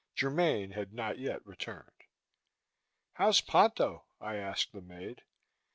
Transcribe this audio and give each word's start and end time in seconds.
Germaine 0.15 0.71
had 0.71 0.93
not 0.93 1.19
yet 1.19 1.45
returned. 1.45 2.05
"How's 3.13 3.39
Ponto?" 3.39 4.05
I 4.19 4.37
asked 4.37 4.71
the 4.71 4.81
maid. 4.81 5.21